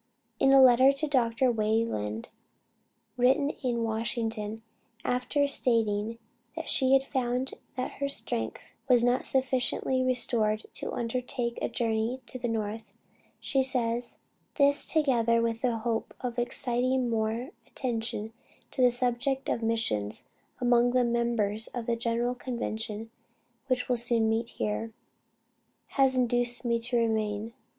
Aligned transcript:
In 0.39 0.51
a 0.51 0.59
letter 0.59 0.91
to 0.91 1.07
Dr. 1.07 1.51
Wayland, 1.51 2.27
written 3.17 3.51
in 3.61 3.83
Washington, 3.83 4.63
after 5.05 5.45
stating 5.45 6.17
that 6.55 6.67
she 6.67 6.93
had 6.93 7.05
found 7.05 7.53
that 7.77 7.91
her 8.01 8.09
strength 8.09 8.73
was 8.89 9.03
not 9.03 9.27
sufficiently 9.27 10.01
restored 10.01 10.65
to 10.73 10.91
undertake 10.91 11.59
a 11.61 11.69
journey 11.69 12.19
to 12.25 12.39
the 12.39 12.47
North, 12.47 12.97
she 13.39 13.61
says, 13.61 14.17
"This, 14.55 14.87
together 14.87 15.39
with 15.39 15.61
the 15.61 15.77
hope 15.77 16.15
of 16.19 16.39
exciting 16.39 17.07
more 17.07 17.51
attention 17.67 18.33
to 18.71 18.81
the 18.81 18.89
subject 18.89 19.49
of 19.49 19.61
missions 19.61 20.23
among 20.59 20.93
the 20.93 21.03
members 21.05 21.67
of 21.75 21.85
the 21.85 21.95
General 21.95 22.33
Convention 22.33 23.11
which 23.67 23.87
will 23.87 23.97
soon 23.97 24.31
meet 24.31 24.49
here," 24.57 24.93
has 25.89 26.17
induced 26.17 26.65
me 26.65 26.79
to 26.79 26.97
remain.... 26.97 27.53